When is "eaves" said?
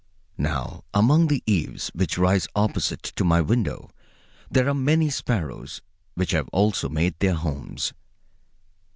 1.45-1.89